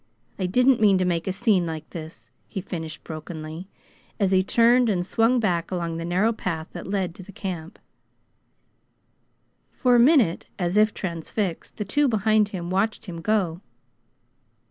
[0.39, 3.67] I didn't mean to make a scene like this," he finished brokenly,
[4.19, 7.77] as he turned and swung back along the narrow path that led to the camp.
[9.71, 13.61] For a minute, as if transfixed, the two behind him watched him go.